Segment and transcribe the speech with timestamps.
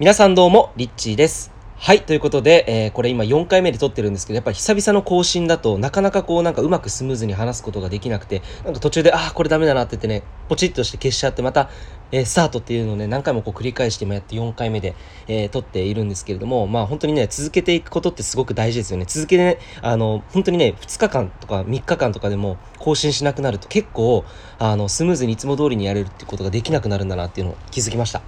[0.00, 1.52] 皆さんどうも、リッチーです。
[1.76, 11.70] はい、ということで、えー、これ今4回目で撮ってるんですけど、やっぱり久々の更新だとなかなかこうなんかうまくスムーズに話すことができなくて、なんか途中で、ああ、これダメだなって言ってね、ポチッとして消しちゃって、また、
[12.10, 14.96] えー、スタートっていうのをね、何回もこう繰り返して今やって4回目で、
[15.28, 19.04] えー、撮っているんですけれども、まあ本当にね、続けていくことってすごく大事ですよね。
[19.06, 24.24] 続けてね、あの、本当にね、2日間とか3日間とかでも更新しなくなると結構、
[24.58, 28.22] あの、スムーズにいつも通りにやれるってことができなくなるんだなっていうのを気づきました。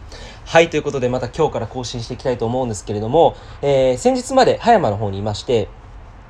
[0.47, 5.69] はい、ということでまた今日から更新していきたいと思うんですけれども、えー、先日まで葉山の方にいまして、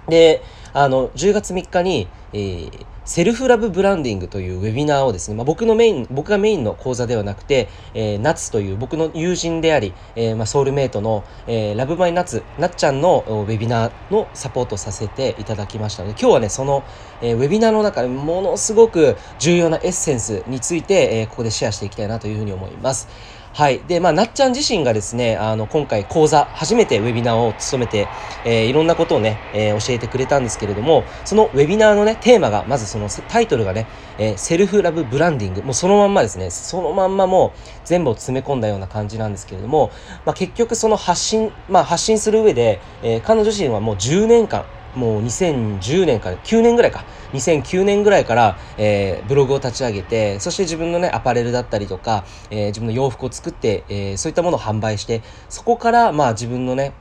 [0.08, 0.42] で、
[0.72, 16.84] あの、10月3日に、えー、セルフラブブランディングというウェビナーをですね、まあ、僕のメイン、僕がメインの講座ではなくて、えー、ナツという僕の友人であり、えー、まあ、ソウルメイトの、えー、ラブマイナツ、なっちゃんのウェビナーのサポートさせていただきましたので、今日はね、その、
[17.20, 23.08] えー、ウェビナーの中でものすごく重要なエッセンスについて、えー、ここでシェアしていきたいなというふうに思います。
[23.56, 23.80] はい。
[23.88, 28.06] で、まあ、なっちゃん自身がですね、あの、今回講座、初めてウェビナーを務めて、
[28.44, 33.86] えー、いろんなことをね、えー、教えてくれたんですけれども、そのウェビナーのね、テーマが、まずそのタイトルがね、
[34.18, 39.90] えー、セルフラブブランディング、もうそのまんまですね、そのまんまもう全部を詰め込んだような感じなんですけれども、
[40.26, 47.04] まあ、結局その発信、まあ、発信する上で、え彼女自身はもう10年間、もう2010年から9年ぐらいか。
[47.32, 56.92] 2009年ぐらいから、えー、ブログを立ち上げてそして自分のねアパレルだったりとか、えー、自分の洋服を作って、えー、そういったものを販売してそこからまあ自分のね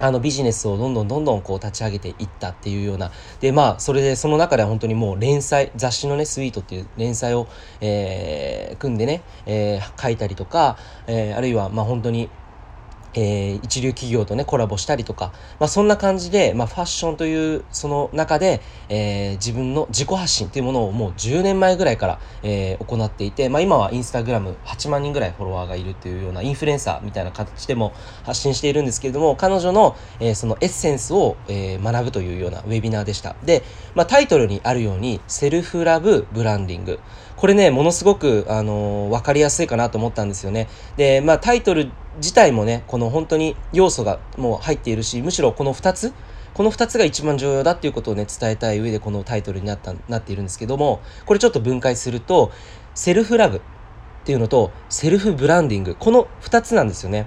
[0.00, 3.10] あのビジネスをどんどんどんどんこう立ち上げていったっていうような。
[3.40, 7.48] でまあそれでその中では本当にもう連載雑誌のねスイートっていう連載を、
[7.80, 10.76] えー、組んでね、えー、書いたりとか、
[11.08, 12.30] えー、あるいはまあ本当に
[13.18, 33.34] えー、一流企業とね、コラボしたりとか、まあ、そんな感じで、まあ、ファッションというその中で、えー、自分の自己発信っていうものをもう10年前ぐらいから、えー、行っていて、まあ、今はインスタグラム8万人ぐらいフォロワーがいるというようなインフルエンサーみたいな形でも発信しているんですけれども、彼女の、え、そのエッセンスを、え、学ぶというようなウェビナーでした。
[33.44, 37.00] で、まあ、タイトルにあるように、セルフラブブランディング。
[37.38, 40.66] これね、ものすごく、あのー、わかりやすいかなと思ったんですよね。
[40.96, 46.12] で、まあ、タイトル自体もね、この本当に要素がもう入っているし、むしろこの2つ、
[46.52, 52.50] この2つが一番重要だっていうことをね、伝えたい上でこのタイトルになった、なっているんですけども、これちょっと分解すると、
[52.96, 53.60] セルフラブっ
[54.24, 57.26] ていうのと、セルフブランディング、この2つなんですよね。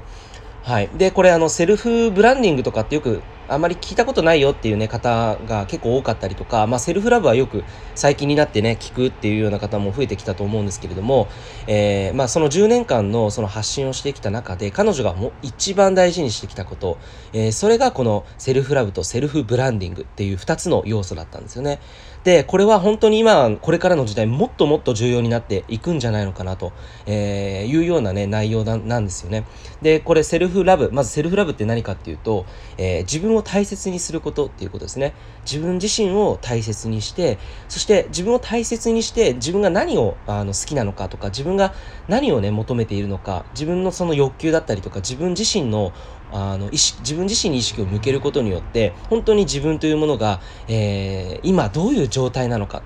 [0.61, 0.89] はい。
[0.97, 3.21] で、これあの、セルフブランディングとかってよく
[3.51, 7.63] あんまり聞いたことないよっていうね、方が結構多かったりとか、まあ、セルフラブはよく
[7.95, 11.27] 最近になってね、聞くっていうような方も増えてきたと思うんですけれども、
[11.67, 16.97] えー、まあ、その10年間のその発信をしてきた中で、彼女がもう一番大事にしてきたこと、
[17.33, 21.79] えー、それがこのセルフラブとセルフブランディングっていう2つの要素だったんですよね。
[22.23, 26.71] で、これは本当に今、これからの時代、もっともっと重要になっていくんじゃないのかなと、
[27.07, 29.43] えー、いうようなね、内容なんですよね。
[29.81, 32.45] で、これセルフラブ、まずセルフラブって何かっていうと、
[32.77, 35.13] えー、自分を大切にすることっていうことですね。
[35.45, 37.37] 自分自身を大切にして、
[37.69, 41.73] そして自分を大切にして、自分が何をあの好きなのかとか、自分が
[42.07, 45.93] 何をね、求めているのか、自分のその欲求だったりとか、自分自身の
[46.31, 52.83] あの意識自分自身に意識を向けることによって本当に自分というものが、えー、今どういう状態なのか、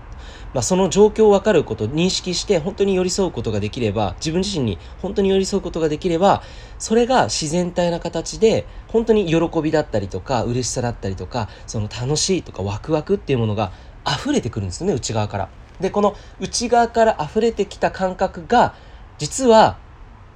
[0.56, 6.44] まあ、その状況を分かること認識して本当に寄り添うことができれば自分自身に本当に寄り添うことができれば
[6.80, 13.74] それが自然体な形で本当に喜びだったりとか嬉しさだったりとかその楽しいとかワクワクっていうものが
[14.08, 15.50] 溢れてくるんですよね内側から。
[15.82, 18.76] でこの内側から溢れてきた感覚が
[19.18, 19.78] 実は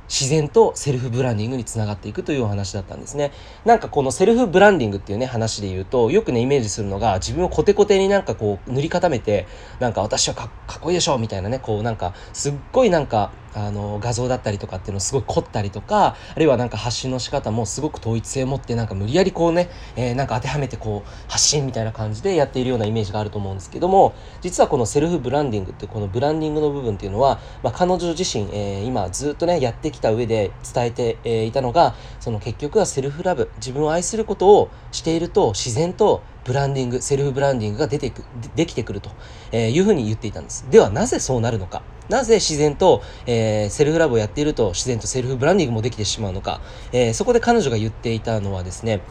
[0.10, 3.32] 自然とセルフブランディングにつながっていくというお話だったんですね。
[3.64, 9.48] なんかこのセルフブランディングっていうね話で言うとよくねイメージするのが自分をコテコテになんかこう塗り固めて
[9.80, 38.24] なんか私はかっこいいでしょみたいなねこうなんかすっごいなんかあの画像だったりとかっていうのをすごい凝ったりとかあるいはなんか発信の仕方もすごく統一性を持ってなんか無理やりこうね、えー、なんか当てはめてこう発信みたいな感じでやっているようなイメージがあると思うんですけども実はこのセルフブランディングってこのブランディングの部分っていうのは、まあ、彼女自身、えー、今ずっとねやってきた上で伝えて、えー、いたのがその結局はセルフラブ自分を愛することをしていると自然とブランディングセルフブランディングが出てく
[38.56, 39.12] できてくると
[39.56, 40.66] いうふうに言っていたんです。
[40.70, 41.82] ではなぜそうなるのか。
[42.10, 46.60] なぜ自然と、えー、セルフラブをやっていると自然とセルフブランディングもできてしまうのか、
[46.92, 49.02] えー、そこで彼女が言っていたのはですね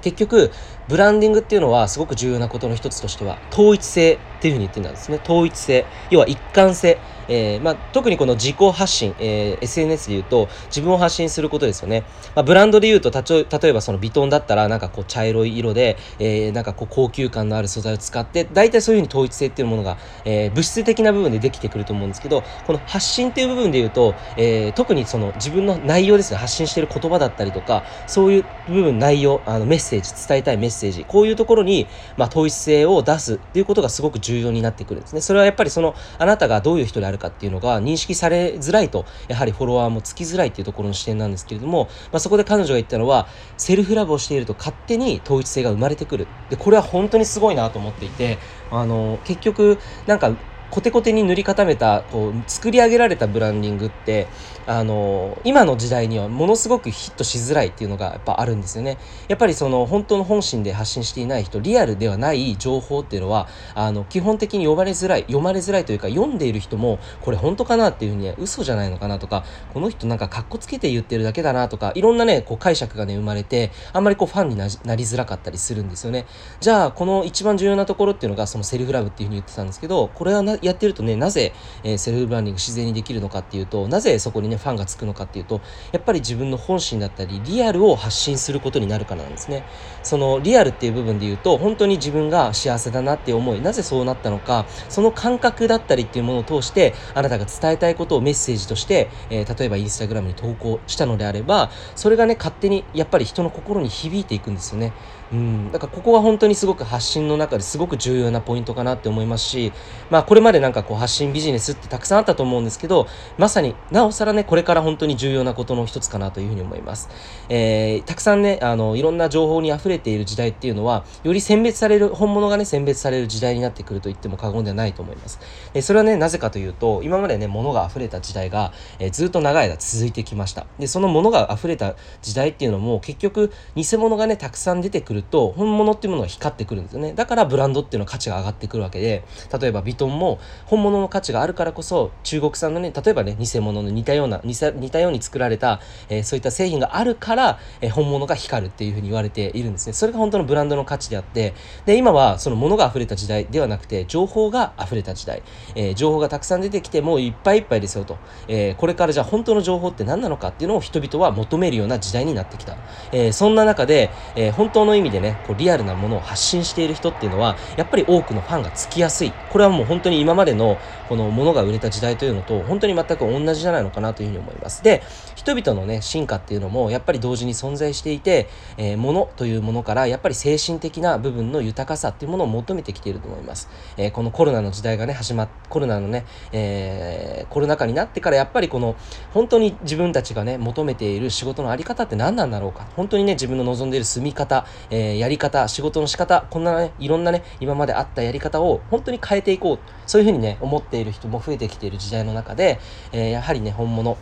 [0.00, 0.50] 結局
[0.88, 4.18] ブランディングっていうのはすごく重要なことの一つとしては統一性。
[4.42, 5.20] っていうふうに言ってるんですね。
[5.22, 5.86] 統一性。
[6.10, 6.98] 要は一貫性。
[7.28, 12.02] えー、まあ、特にこの自己発信、えー、SNS で言うと自分を発信することですよね、
[12.34, 26.38] まあ、ブランドで言うと例えばそのビトンだったらなんかこう茶色い色で、えー、なんかこう高級感のある素材を使って大体そういうふうに統一性っていうものが、え物質的な部分でできてくると思うんですけどこの発信っていう部分で言うと、え特にその自分の内容ですね。
[26.38, 31.86] 発信している言葉だったりとかそういう部分内容あのメッセージ伝えたいメッセージこういうところに、
[32.16, 46.34] まあ、統一性を出すっていうことがすごく重要重要になってくるんですねそれはやっぱりそのあなたがどういう人であるかっていうのが認識されづらいと、やはりフォロワーもつきづらいっていうところの視点なんですけれども、まあ、そこで彼女が言ったのは、セルフラブをしていると勝手に統一性が生まれてくる。
[46.48, 48.40] で、これは本当にすごいなと思っていて、
[48.70, 50.38] あの、結局、なんか、
[50.72, 54.26] コテコテに塗り固めたこう作り上げられたブランディングって
[54.66, 58.96] あの今の時代にはものすごくヒットしづらいっていうのがやっぱあるんですよね。
[59.28, 69.44] やっぱりその本当の本心で発信していない人リアルではない情報っていうのはあの基本的に呼ばれづらい読まれづらいというか読んでいる人もこれ本当かなっていうふうに嘘じゃないのかなとか
[69.74, 76.24] この人なんかかっこつけて言ってるだけだなとかいろんなねこう解釈がね生まれてあんまりこうファンになりづらかったりするんですよね。
[76.60, 81.52] じゃあこの一番重要なところっていうのがそのセルフラブっていうふうに言ってたんですけどこれはやってるとねなぜ、
[81.84, 85.60] えー、セルフブランディング自然にできるのかっていうとなぜそこにねファンがつくのかっていうと
[85.92, 89.64] やっぱり自分の本心だったりリアルを発信することになるからなんですね。
[90.02, 104.92] そのリアルっていう部分で言うと本当に自分が幸せだなって思いなぜそうなったのかその感覚だったりっていうものを通してあなたが伝えたいことをメッセージとして、えー、例えばインスタグラムに投稿したのであればそれがね勝手にやっぱり人の心に響いていくんですよね。
[105.32, 105.72] うん。
[105.72, 109.72] だからここは本当にすごく発信の中ですごく重要なポイントかなって思いますし
[110.10, 113.06] まあこれまででなんかこう発信ビジネスってたくさんあったと思うんですけど
[113.38, 117.08] まさになおさらねこれから本当に重要なことの一つかなというふうに思います、
[117.48, 125.40] えー、たくさんねあのいろんな情報に溢れている時代っていうのはより選別される本物がね選別される時代になってくると言っても過言ではないと思います、
[125.74, 130.66] え、それはねなぜかというと今までね物が溢れた時代が、えー、ずっと長い間続いてきました。
[130.78, 137.12] でその物が溢れた時代っていうのも結局偽物がねたくさん出てくると本物っていうものが光ってくるんですよね。
[137.14, 139.24] だからブランドっていうのは価値が上がってくるわけで
[139.60, 149.92] 例えばビトンも本物の価値があるからこそ中国産のね例えばね偽物の似たような似たように作られた、えー、そういった製品があるから、えー、本物が光るっていうふうに言われているんですね。
[149.92, 151.54] それが本当のブランドの価値であって
[151.86, 155.42] で今はその物が溢れた時代ではなくて情報が溢れた時代、
[155.74, 158.18] えー、情報がたくさん出てきてもういっぱいいっぱいですよと、
[158.48, 162.76] えこれからじゃあ本当の情報って何なのかっていうのを人々は求めるような時代になってきた、
[163.12, 169.32] えそんな中で、え本当の意味でねこうリアルなものを発信している人っていうのはやっぱり多くのファンがつきやすい。
[169.50, 170.78] これはもう本当に今までの
[171.08, 174.82] この物が売れた時代というのと本当に全く同じじゃないのかなというふうに思います。
[174.82, 175.02] で
[175.34, 188.94] 人々のね進化っていうのもやっぱり同時に存在していて、えー、物というものからやっぱり精神的な部分の豊かさっていうものを求めてきていると思います、えー、このコロナの時代がね始まっコロナのね、えー、コロナ禍になってからやっぱりこの
[189.32, 192.86] 本当に自分たちがね求めている仕事のあり方って何なんだろうか。
[192.94, 199.78] 本当にね自分の望んでいる住み方、えやり方仕事の仕方こんなねいろんなね今まであったやり方を本当に変えていこう。
[200.12, 202.82] そういうふうにね思っている人も増えてきている時代の中で、
[203.12, 204.18] えやはりね本物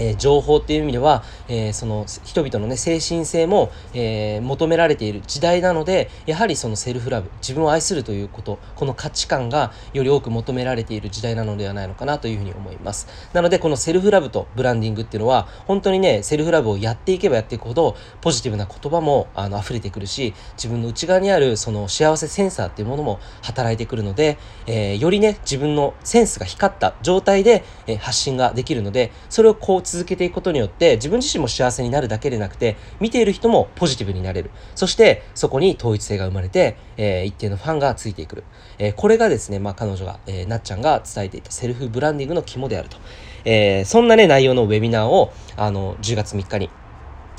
[0.00, 13.08] え、情報っていう意味では、えー、その人々のね精神性も、えー、求められている時代なのでやはりそのセルフラブ自分を愛するということこの価値観がより多く求められている時代なのではないのかなというふうに思います。
[13.32, 34.50] なのでこのセルフラブとブランディングっていうのは本当にねセルフラブをやっていけばやっていくほどポジティブな言葉もあの溢れてくるし自分の内側にあるその幸せセンサーっていうものも働いてくるので、えよりね自分のセンスが光った状態で、え発信ができるのでそれをこう続けていくことによって自分自身も幸せになるだけでなくて見ている人もポジティブになれる。
[34.74, 38.36] そしてそこに統一性が生まれて、えー、一定のファンがついてく。
[38.36, 38.44] る、
[38.78, 42.96] えー、これがですね、まあ、彼女が、えー、なっちゃんが伝えていたセルフブランディングの肝であると、
[43.44, 46.70] えー、そんなね内容のウェビナーをあの10月3日に、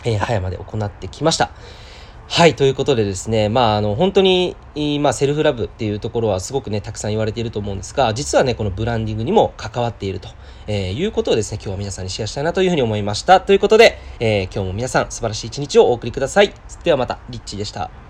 [0.05, 1.51] えー、葉山で行ってきました。
[2.33, 4.55] はい、ということでですね、まあ、あの、本当に、
[5.01, 10.29] まあ、セルフラブっていうところはすごくね、たくさん言われていると思うんですが、実はね、このブランディングにも関わっていると、
[10.65, 13.41] えー、いうことをですね、今日は皆さんにシェアしたいなというふうに思いました。
[13.41, 16.53] ということで、えー、今日も皆さん素晴らしい一日をお送りください。
[16.85, 17.91] ではまた、リッチーでした。